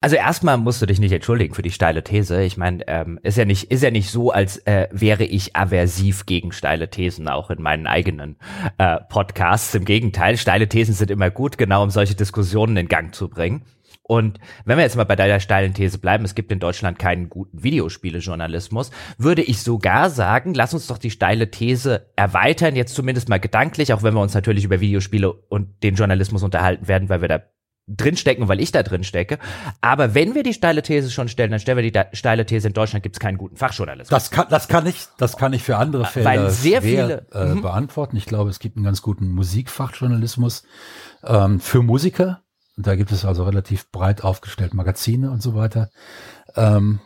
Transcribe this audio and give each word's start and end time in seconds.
Also 0.00 0.14
erstmal 0.14 0.56
musst 0.58 0.80
du 0.80 0.86
dich 0.86 1.00
nicht 1.00 1.10
entschuldigen 1.10 1.54
für 1.54 1.62
die 1.62 1.72
steile 1.72 2.04
These. 2.04 2.40
Ich 2.42 2.56
meine, 2.56 2.86
ähm, 2.86 3.18
ist 3.24 3.36
ja 3.36 3.44
nicht 3.44 3.64
ist 3.72 3.82
ja 3.82 3.90
nicht 3.90 4.10
so, 4.10 4.30
als 4.30 4.58
äh, 4.58 4.86
wäre 4.92 5.24
ich 5.24 5.56
aversiv 5.56 6.24
gegen 6.24 6.52
steile 6.52 6.88
Thesen, 6.88 7.28
auch 7.28 7.50
in 7.50 7.60
meinen 7.60 7.88
eigenen 7.88 8.36
äh, 8.78 8.98
Podcasts. 9.08 9.74
Im 9.74 9.84
Gegenteil, 9.84 10.36
steile 10.36 10.68
Thesen 10.68 10.94
sind 10.94 11.10
immer 11.10 11.30
gut, 11.30 11.58
genau 11.58 11.82
um 11.82 11.90
solche 11.90 12.14
Diskussionen 12.14 12.76
in 12.76 12.86
Gang 12.86 13.12
zu 13.12 13.28
bringen. 13.28 13.64
Und 14.04 14.38
wenn 14.64 14.78
wir 14.78 14.84
jetzt 14.84 14.96
mal 14.96 15.04
bei 15.04 15.16
deiner 15.16 15.40
steilen 15.40 15.74
These 15.74 15.98
bleiben, 15.98 16.24
es 16.24 16.36
gibt 16.36 16.52
in 16.52 16.60
Deutschland 16.60 16.98
keinen 16.98 17.28
guten 17.28 17.62
Videospielejournalismus, 17.62 18.92
würde 19.18 19.42
ich 19.42 19.62
sogar 19.62 20.10
sagen, 20.10 20.54
lass 20.54 20.72
uns 20.72 20.86
doch 20.86 20.98
die 20.98 21.10
steile 21.10 21.50
These 21.50 22.06
erweitern, 22.14 22.76
jetzt 22.76 22.94
zumindest 22.94 23.28
mal 23.28 23.40
gedanklich, 23.40 23.92
auch 23.92 24.04
wenn 24.04 24.14
wir 24.14 24.22
uns 24.22 24.32
natürlich 24.32 24.64
über 24.64 24.80
Videospiele 24.80 25.30
und 25.32 25.82
den 25.82 25.96
Journalismus 25.96 26.42
unterhalten 26.42 26.86
werden, 26.86 27.08
weil 27.08 27.20
wir 27.20 27.28
da 27.28 27.42
drinstecken, 27.88 28.48
weil 28.48 28.60
ich 28.60 28.70
da 28.70 28.82
drin 28.82 29.02
stecke. 29.02 29.38
Aber 29.80 30.14
wenn 30.14 30.34
wir 30.34 30.42
die 30.42 30.52
steile 30.52 30.82
These 30.82 31.10
schon 31.10 31.28
stellen, 31.28 31.50
dann 31.50 31.60
stellen 31.60 31.78
wir 31.78 31.90
die 31.90 32.16
steile 32.16 32.46
These, 32.46 32.68
in 32.68 32.74
Deutschland 32.74 33.02
gibt 33.02 33.16
es 33.16 33.20
keinen 33.20 33.38
guten 33.38 33.56
Fachjournalismus. 33.56 34.10
Das 34.10 34.30
kann, 34.30 34.46
das 34.50 34.68
kann 34.68 34.86
ich, 34.86 35.06
das 35.16 35.36
kann 35.36 35.52
ich 35.52 35.62
für 35.62 35.76
andere 35.76 36.04
Fälle 36.04 36.24
Weil 36.24 36.50
sehr 36.50 36.80
schwer, 36.80 37.04
viele, 37.06 37.26
äh, 37.32 37.54
mhm. 37.54 37.62
beantworten. 37.62 38.16
Ich 38.16 38.26
glaube, 38.26 38.50
es 38.50 38.58
gibt 38.58 38.76
einen 38.76 38.84
ganz 38.84 39.02
guten 39.02 39.28
Musikfachjournalismus 39.30 40.64
ähm, 41.24 41.60
für 41.60 41.82
Musiker. 41.82 42.42
Da 42.76 42.94
gibt 42.94 43.10
es 43.10 43.24
also 43.24 43.44
relativ 43.44 43.90
breit 43.90 44.22
aufgestellt 44.22 44.74
Magazine 44.74 45.30
und 45.30 45.42
so 45.42 45.54
weiter. 45.54 45.90
Ähm, 46.54 47.00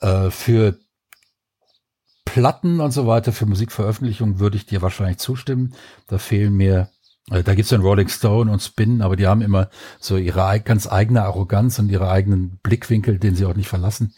äh, 0.00 0.30
für 0.30 0.76
Platten 2.24 2.80
und 2.80 2.90
so 2.90 3.06
weiter, 3.06 3.32
für 3.32 3.46
Musikveröffentlichungen 3.46 4.40
würde 4.40 4.56
ich 4.56 4.66
dir 4.66 4.82
wahrscheinlich 4.82 5.18
zustimmen. 5.18 5.74
Da 6.08 6.18
fehlen 6.18 6.54
mir 6.54 6.88
äh, 7.30 7.42
Da 7.42 7.54
gibt's 7.54 7.70
dann 7.70 7.82
Rolling 7.82 8.08
Stone 8.08 8.50
und 8.50 8.62
Spin, 8.62 9.02
aber 9.02 9.16
die 9.16 9.26
haben 9.26 9.42
immer 9.42 9.70
so 10.00 10.16
ihre 10.16 10.60
ganz 10.60 10.86
eigene 10.86 11.22
Arroganz 11.22 11.78
und 11.78 11.90
ihre 11.90 12.10
eigenen 12.10 12.58
Blickwinkel, 12.62 13.18
den 13.18 13.34
sie 13.34 13.46
auch 13.46 13.54
nicht 13.54 13.68
verlassen. 13.68 14.14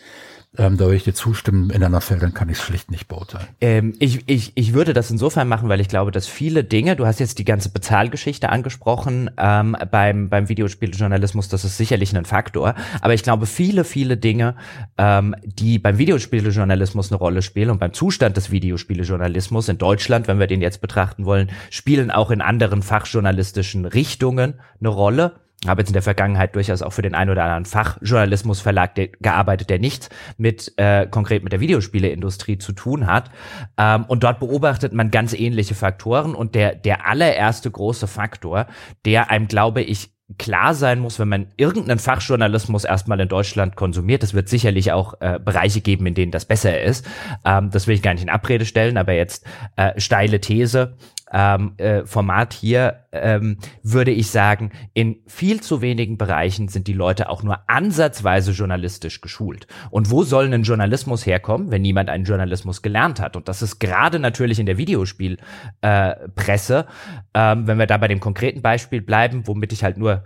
Ähm, 0.58 0.76
da 0.76 0.84
würde 0.84 0.96
ich 0.96 1.04
dir 1.04 1.14
zustimmen, 1.14 1.70
in 1.70 1.82
anderen 1.82 2.02
Feldern 2.02 2.34
kann 2.34 2.48
ich 2.48 2.58
es 2.58 2.64
schlicht 2.64 2.90
nicht 2.90 3.08
beurteilen. 3.08 3.46
Ähm, 3.60 3.94
ich, 3.98 4.28
ich, 4.28 4.52
ich 4.54 4.72
würde 4.72 4.92
das 4.92 5.10
insofern 5.10 5.48
machen, 5.48 5.68
weil 5.68 5.80
ich 5.80 5.88
glaube, 5.88 6.10
dass 6.10 6.26
viele 6.26 6.64
Dinge, 6.64 6.96
du 6.96 7.06
hast 7.06 7.20
jetzt 7.20 7.38
die 7.38 7.44
ganze 7.44 7.68
Bezahlgeschichte 7.68 8.48
angesprochen 8.48 9.30
ähm, 9.36 9.76
beim, 9.90 10.28
beim 10.28 10.48
Videospieljournalismus, 10.48 11.48
das 11.48 11.64
ist 11.64 11.76
sicherlich 11.76 12.16
ein 12.16 12.24
Faktor, 12.24 12.74
aber 13.00 13.14
ich 13.14 13.22
glaube, 13.22 13.46
viele, 13.46 13.84
viele 13.84 14.16
Dinge, 14.16 14.56
ähm, 14.98 15.34
die 15.44 15.78
beim 15.78 15.98
Videospieljournalismus 15.98 17.10
eine 17.10 17.18
Rolle 17.18 17.42
spielen 17.42 17.70
und 17.70 17.78
beim 17.78 17.92
Zustand 17.92 18.36
des 18.36 18.50
Videospieljournalismus 18.50 19.68
in 19.68 19.78
Deutschland, 19.78 20.28
wenn 20.28 20.38
wir 20.38 20.46
den 20.46 20.62
jetzt 20.62 20.80
betrachten 20.80 21.24
wollen, 21.24 21.50
spielen 21.70 22.10
auch 22.10 22.30
in 22.30 22.40
anderen 22.40 22.82
fachjournalistischen 22.82 23.84
Richtungen 23.84 24.54
eine 24.80 24.88
Rolle 24.88 25.34
habe 25.66 25.80
jetzt 25.80 25.88
in 25.88 25.94
der 25.94 26.02
Vergangenheit 26.02 26.54
durchaus 26.54 26.82
auch 26.82 26.92
für 26.92 27.02
den 27.02 27.14
einen 27.14 27.30
oder 27.30 27.44
anderen 27.44 27.64
Fachjournalismusverlag 27.64 28.92
gearbeitet, 29.20 29.70
der 29.70 29.78
nichts 29.78 30.10
mit 30.36 30.72
äh, 30.76 31.06
konkret 31.06 31.42
mit 31.42 31.52
der 31.52 31.60
Videospieleindustrie 31.60 32.58
zu 32.58 32.72
tun 32.72 33.06
hat. 33.06 33.30
Ähm, 33.78 34.04
und 34.04 34.22
dort 34.22 34.38
beobachtet 34.38 34.92
man 34.92 35.10
ganz 35.10 35.32
ähnliche 35.32 35.74
Faktoren. 35.74 36.34
Und 36.34 36.54
der 36.54 36.74
der 36.74 37.06
allererste 37.06 37.70
große 37.70 38.06
Faktor, 38.06 38.66
der 39.04 39.30
einem, 39.30 39.48
glaube 39.48 39.82
ich, 39.82 40.10
klar 40.38 40.74
sein 40.74 40.98
muss, 40.98 41.18
wenn 41.20 41.28
man 41.28 41.46
irgendeinen 41.56 42.00
Fachjournalismus 42.00 42.84
erstmal 42.84 43.20
in 43.20 43.28
Deutschland 43.28 43.76
konsumiert. 43.76 44.24
Es 44.24 44.34
wird 44.34 44.48
sicherlich 44.48 44.90
auch 44.90 45.14
äh, 45.20 45.38
Bereiche 45.42 45.80
geben, 45.80 46.04
in 46.06 46.14
denen 46.14 46.32
das 46.32 46.44
besser 46.44 46.80
ist. 46.80 47.06
Ähm, 47.44 47.70
das 47.70 47.86
will 47.86 47.94
ich 47.94 48.02
gar 48.02 48.12
nicht 48.12 48.24
in 48.24 48.28
Abrede 48.28 48.66
stellen, 48.66 48.98
aber 48.98 49.12
jetzt 49.12 49.46
äh, 49.76 49.98
steile 50.00 50.40
These 50.40 50.96
ähm, 51.32 51.74
äh, 51.78 52.04
Format 52.04 52.52
hier 52.52 53.06
ähm, 53.12 53.58
würde 53.82 54.12
ich 54.12 54.30
sagen, 54.30 54.70
in 54.94 55.16
viel 55.26 55.60
zu 55.60 55.80
wenigen 55.80 56.18
Bereichen 56.18 56.68
sind 56.68 56.86
die 56.86 56.92
Leute 56.92 57.28
auch 57.28 57.42
nur 57.42 57.68
ansatzweise 57.68 58.52
journalistisch 58.52 59.20
geschult. 59.20 59.66
Und 59.90 60.10
wo 60.10 60.22
soll 60.22 60.52
ein 60.52 60.62
Journalismus 60.62 61.26
herkommen, 61.26 61.70
wenn 61.70 61.82
niemand 61.82 62.10
einen 62.10 62.24
Journalismus 62.24 62.82
gelernt 62.82 63.20
hat? 63.20 63.36
Und 63.36 63.48
das 63.48 63.62
ist 63.62 63.80
gerade 63.80 64.18
natürlich 64.18 64.60
in 64.60 64.66
der 64.66 64.78
Videospielpresse, 64.78 66.86
äh, 67.34 67.34
ähm, 67.34 67.66
wenn 67.66 67.78
wir 67.78 67.86
da 67.86 67.96
bei 67.96 68.08
dem 68.08 68.20
konkreten 68.20 68.62
Beispiel 68.62 69.00
bleiben, 69.00 69.46
womit 69.46 69.72
ich 69.72 69.82
halt 69.82 69.96
nur 69.96 70.22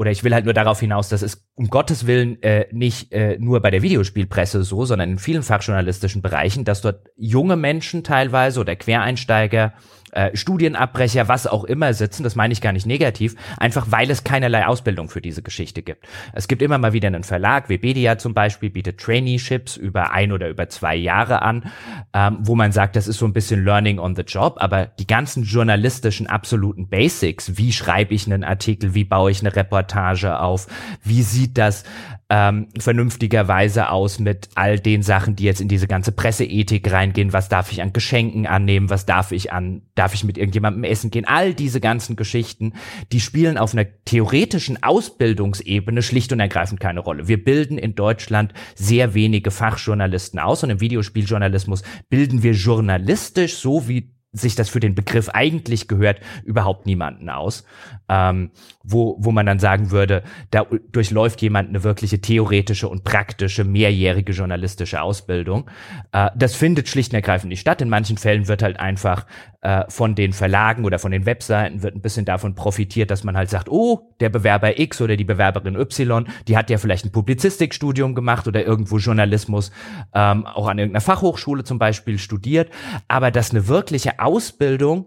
oder 0.00 0.10
ich 0.10 0.24
will 0.24 0.32
halt 0.32 0.46
nur 0.46 0.54
darauf 0.54 0.80
hinaus, 0.80 1.10
dass 1.10 1.20
es 1.20 1.46
um 1.60 1.68
Gottes 1.68 2.06
Willen 2.06 2.42
äh, 2.42 2.68
nicht 2.72 3.12
äh, 3.12 3.36
nur 3.38 3.60
bei 3.60 3.70
der 3.70 3.82
Videospielpresse 3.82 4.62
so, 4.62 4.86
sondern 4.86 5.10
in 5.10 5.18
vielen 5.18 5.42
fachjournalistischen 5.42 6.22
Bereichen, 6.22 6.64
dass 6.64 6.80
dort 6.80 7.10
junge 7.18 7.56
Menschen 7.56 8.02
teilweise 8.02 8.60
oder 8.60 8.76
Quereinsteiger, 8.76 9.74
äh, 10.12 10.36
Studienabbrecher, 10.36 11.28
was 11.28 11.46
auch 11.46 11.64
immer 11.64 11.94
sitzen, 11.94 12.22
das 12.22 12.34
meine 12.34 12.52
ich 12.52 12.60
gar 12.60 12.72
nicht 12.72 12.86
negativ, 12.86 13.36
einfach 13.58 13.86
weil 13.90 14.10
es 14.10 14.24
keinerlei 14.24 14.66
Ausbildung 14.66 15.08
für 15.08 15.20
diese 15.20 15.42
Geschichte 15.42 15.82
gibt. 15.82 16.06
Es 16.32 16.48
gibt 16.48 16.62
immer 16.62 16.78
mal 16.78 16.92
wieder 16.92 17.08
einen 17.08 17.24
Verlag, 17.24 17.68
Webedia 17.68 18.18
zum 18.18 18.34
Beispiel, 18.34 18.70
bietet 18.70 18.98
Traineeships 18.98 19.76
über 19.76 20.12
ein 20.12 20.32
oder 20.32 20.48
über 20.48 20.68
zwei 20.68 20.96
Jahre 20.96 21.42
an, 21.42 21.70
ähm, 22.12 22.38
wo 22.40 22.54
man 22.54 22.72
sagt, 22.72 22.96
das 22.96 23.06
ist 23.06 23.18
so 23.18 23.26
ein 23.26 23.32
bisschen 23.32 23.64
Learning 23.64 23.98
on 23.98 24.16
the 24.16 24.22
Job, 24.22 24.56
aber 24.58 24.86
die 24.86 25.06
ganzen 25.06 25.44
journalistischen 25.44 26.26
absoluten 26.26 26.88
Basics, 26.88 27.56
wie 27.56 27.72
schreibe 27.72 28.14
ich 28.14 28.26
einen 28.26 28.44
Artikel, 28.44 28.94
wie 28.94 29.04
baue 29.04 29.30
ich 29.30 29.40
eine 29.40 29.54
Reportage 29.54 30.40
auf, 30.40 30.66
wie 31.04 31.22
sieht 31.22 31.49
das 31.54 31.84
ähm, 32.28 32.68
vernünftigerweise 32.78 33.90
aus 33.90 34.18
mit 34.20 34.48
all 34.54 34.78
den 34.78 35.02
Sachen, 35.02 35.34
die 35.36 35.44
jetzt 35.44 35.60
in 35.60 35.68
diese 35.68 35.88
ganze 35.88 36.12
Presseethik 36.12 36.90
reingehen. 36.90 37.32
Was 37.32 37.48
darf 37.48 37.72
ich 37.72 37.82
an 37.82 37.92
Geschenken 37.92 38.46
annehmen? 38.46 38.88
Was 38.88 39.04
darf 39.04 39.32
ich 39.32 39.52
an, 39.52 39.82
darf 39.94 40.14
ich 40.14 40.24
mit 40.24 40.38
irgendjemandem 40.38 40.84
essen 40.84 41.10
gehen? 41.10 41.26
All 41.26 41.54
diese 41.54 41.80
ganzen 41.80 42.16
Geschichten, 42.16 42.74
die 43.12 43.20
spielen 43.20 43.58
auf 43.58 43.72
einer 43.72 43.86
theoretischen 44.04 44.82
Ausbildungsebene 44.82 46.02
schlicht 46.02 46.32
und 46.32 46.40
ergreifend 46.40 46.78
keine 46.78 47.00
Rolle. 47.00 47.26
Wir 47.26 47.42
bilden 47.42 47.78
in 47.78 47.94
Deutschland 47.94 48.54
sehr 48.76 49.14
wenige 49.14 49.50
Fachjournalisten 49.50 50.38
aus 50.38 50.62
und 50.62 50.70
im 50.70 50.80
Videospieljournalismus 50.80 51.82
bilden 52.08 52.42
wir 52.42 52.52
journalistisch 52.52 53.56
so 53.56 53.88
wie 53.88 54.14
sich 54.32 54.54
das 54.54 54.68
für 54.68 54.80
den 54.80 54.94
Begriff 54.94 55.28
eigentlich 55.28 55.88
gehört, 55.88 56.20
überhaupt 56.44 56.86
niemanden 56.86 57.28
aus. 57.28 57.64
Ähm, 58.08 58.50
wo, 58.82 59.16
wo 59.20 59.30
man 59.30 59.46
dann 59.46 59.58
sagen 59.58 59.90
würde, 59.90 60.22
da 60.50 60.66
durchläuft 60.92 61.42
jemand 61.42 61.68
eine 61.68 61.84
wirkliche 61.84 62.20
theoretische 62.20 62.88
und 62.88 63.04
praktische, 63.04 63.64
mehrjährige 63.64 64.32
journalistische 64.32 65.02
Ausbildung. 65.02 65.68
Äh, 66.12 66.30
das 66.36 66.54
findet 66.54 66.88
schlicht 66.88 67.12
und 67.12 67.16
ergreifend 67.16 67.50
nicht 67.50 67.60
statt. 67.60 67.82
In 67.82 67.88
manchen 67.88 68.16
Fällen 68.16 68.48
wird 68.48 68.62
halt 68.62 68.80
einfach 68.80 69.26
äh, 69.62 69.84
von 69.88 70.14
den 70.14 70.32
Verlagen 70.32 70.84
oder 70.84 70.98
von 70.98 71.12
den 71.12 71.26
Webseiten 71.26 71.82
wird 71.82 71.94
ein 71.94 72.00
bisschen 72.00 72.24
davon 72.24 72.54
profitiert, 72.54 73.10
dass 73.10 73.24
man 73.24 73.36
halt 73.36 73.50
sagt, 73.50 73.68
oh, 73.68 74.14
der 74.20 74.30
Bewerber 74.30 74.78
X 74.78 75.00
oder 75.00 75.16
die 75.16 75.24
Bewerberin 75.24 75.76
Y, 75.76 76.26
die 76.48 76.56
hat 76.56 76.70
ja 76.70 76.78
vielleicht 76.78 77.04
ein 77.04 77.12
Publizistikstudium 77.12 78.14
gemacht 78.14 78.48
oder 78.48 78.64
irgendwo 78.64 78.98
Journalismus 78.98 79.70
ähm, 80.14 80.46
auch 80.46 80.68
an 80.68 80.78
irgendeiner 80.78 81.02
Fachhochschule 81.02 81.64
zum 81.64 81.78
Beispiel 81.78 82.18
studiert. 82.18 82.70
Aber 83.08 83.30
dass 83.30 83.50
eine 83.50 83.68
wirkliche 83.68 84.19
Ausbildung 84.20 85.06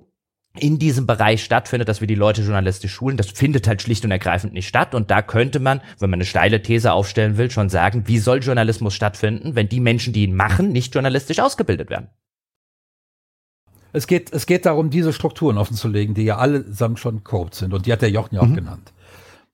in 0.57 0.77
diesem 0.77 1.07
Bereich 1.07 1.43
stattfindet, 1.43 1.89
dass 1.89 1.99
wir 1.99 2.07
die 2.07 2.13
Leute 2.15 2.41
journalistisch 2.41 2.93
schulen, 2.93 3.17
das 3.17 3.31
findet 3.31 3.67
halt 3.67 3.81
schlicht 3.81 4.05
und 4.05 4.11
ergreifend 4.11 4.53
nicht 4.53 4.67
statt. 4.67 4.93
Und 4.93 5.09
da 5.09 5.23
könnte 5.23 5.59
man, 5.59 5.81
wenn 5.97 6.11
man 6.11 6.17
eine 6.17 6.25
steile 6.25 6.61
These 6.61 6.91
aufstellen 6.93 7.37
will, 7.37 7.49
schon 7.49 7.69
sagen, 7.69 8.03
wie 8.07 8.19
soll 8.19 8.43
Journalismus 8.43 8.93
stattfinden, 8.93 9.55
wenn 9.55 9.67
die 9.67 9.79
Menschen, 9.79 10.13
die 10.13 10.23
ihn 10.25 10.35
machen, 10.35 10.71
nicht 10.71 10.93
journalistisch 10.93 11.39
ausgebildet 11.39 11.89
werden? 11.89 12.09
Es 13.93 14.07
geht, 14.07 14.31
es 14.33 14.45
geht 14.45 14.65
darum, 14.65 14.89
diese 14.89 15.13
Strukturen 15.13 15.57
offenzulegen, 15.57 16.15
die 16.15 16.23
ja 16.23 16.37
allesamt 16.37 16.99
schon 16.99 17.23
korrupt 17.23 17.55
sind. 17.55 17.73
Und 17.73 17.85
die 17.85 17.93
hat 17.93 18.01
der 18.01 18.09
Jochen 18.09 18.35
ja 18.35 18.41
auch 18.41 18.47
Mhm. 18.47 18.55
genannt. 18.55 18.93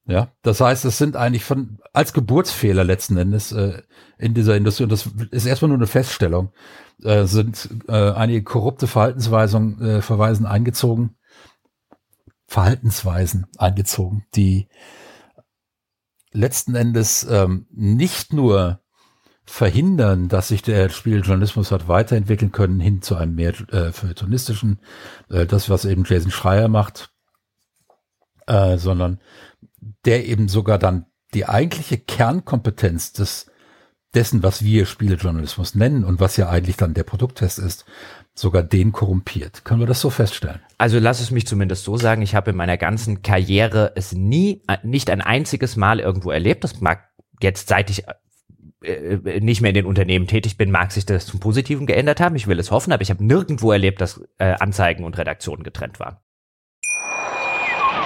Ja, 0.10 0.32
das 0.42 0.60
heißt, 0.60 0.86
es 0.86 0.98
sind 0.98 1.16
eigentlich 1.16 1.44
von, 1.44 1.78
als 1.94 2.14
Geburtsfehler 2.14 2.84
letzten 2.84 3.16
Endes 3.18 3.52
äh, 3.52 3.84
in 4.18 4.34
dieser 4.34 4.58
Industrie, 4.58 4.86
und 4.86 4.92
das 4.92 5.08
ist 5.30 5.46
erstmal 5.46 5.70
nur 5.70 5.78
eine 5.78 5.86
Feststellung, 5.86 6.52
äh, 7.04 7.26
sind 7.26 7.70
äh, 7.88 8.12
einige 8.14 8.42
korrupte 8.42 8.88
Verhaltensweisen, 8.88 9.80
äh, 9.80 10.02
Verweisen 10.02 10.48
eingezogen, 10.48 11.16
Verhaltensweisen 12.48 13.46
eingezogen, 13.60 14.26
die 14.34 14.68
letzten 16.32 16.74
Endes 16.74 17.28
ähm, 17.30 17.68
nicht 17.70 18.34
nur 18.34 18.82
verhindern, 19.46 20.28
dass 20.28 20.48
sich 20.48 20.64
der 20.64 20.90
Spieljournalismus 20.90 21.72
hat 21.72 21.88
weiterentwickeln 21.88 22.52
können 22.52 22.80
hin 22.80 23.04
zu 23.04 23.16
einem 23.16 23.36
mehr 23.36 23.54
äh, 23.72 23.92
feuilletonistischen, 23.92 24.80
äh, 25.30 25.46
das 25.46 25.70
was 25.70 25.86
eben 25.86 26.04
Jason 26.04 26.32
Schreier 26.32 26.68
macht, 26.68 27.12
äh, 28.48 28.78
sondern 28.78 29.20
der 30.06 30.28
eben 30.28 30.48
sogar 30.48 30.80
dann 30.80 31.06
die 31.34 31.48
eigentliche 31.48 31.98
Kernkompetenz 31.98 33.14
des 33.14 33.50
dessen, 34.16 34.42
was 34.42 34.64
wir 34.64 34.86
Spielejournalismus 34.86 35.76
nennen 35.76 36.04
und 36.04 36.20
was 36.20 36.38
ja 36.38 36.50
eigentlich 36.50 36.78
dann 36.78 36.94
der 36.94 37.04
Produkttest 37.04 37.60
ist, 37.60 37.86
sogar 38.34 38.64
den 38.64 38.92
korrumpiert. 38.92 39.66
Können 39.66 39.82
wir 39.82 39.88
das 39.88 40.02
so 40.02 40.10
feststellen? 40.10 40.62
Also 40.78 40.98
lass 41.00 41.20
es 41.20 41.30
mich 41.32 41.46
zumindest 41.46 41.84
so 41.84 41.98
sagen, 41.98 42.22
ich 42.22 42.36
habe 42.36 42.52
in 42.52 42.58
meiner 42.58 42.78
ganzen 42.78 43.22
Karriere 43.22 43.92
es 43.96 44.14
nie, 44.14 44.64
äh, 44.68 44.78
nicht 44.84 45.10
ein 45.10 45.22
einziges 45.22 45.76
Mal 45.76 46.00
irgendwo 46.00 46.32
erlebt. 46.32 46.64
Das 46.64 46.82
mag 46.82 47.04
jetzt, 47.42 47.68
seit 47.68 47.90
ich 47.90 48.06
äh, 48.82 49.40
nicht 49.42 49.62
mehr 49.62 49.70
in 49.70 49.76
den 49.76 49.86
Unternehmen 49.86 50.26
tätig 50.26 50.58
bin, 50.58 50.72
mag 50.72 50.92
sich 50.92 51.06
das 51.06 51.26
zum 51.26 51.40
Positiven 51.40 51.86
geändert 51.86 52.20
haben. 52.20 52.36
Ich 52.36 52.48
will 52.48 52.60
es 52.60 52.72
hoffen, 52.72 52.94
aber 52.94 53.04
ich 53.04 53.12
habe 53.12 53.24
nirgendwo 53.24 53.72
erlebt, 53.72 54.02
dass 54.02 54.24
äh, 54.38 54.56
Anzeigen 54.60 55.04
und 55.04 55.18
Redaktionen 55.18 55.64
getrennt 55.64 56.00
waren. 56.00 56.18